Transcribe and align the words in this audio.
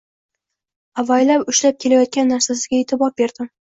Avaylab 1.03 1.45
ushlab 1.53 1.77
kelayotgan 1.85 2.33
narsasiga 2.35 2.81
e`tibor 2.87 3.15
berdim 3.23 3.51